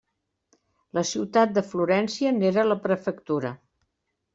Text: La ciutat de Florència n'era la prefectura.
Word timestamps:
La 0.99 1.03
ciutat 1.11 1.55
de 1.59 1.65
Florència 1.75 2.35
n'era 2.41 2.67
la 2.75 2.83
prefectura. 2.91 3.59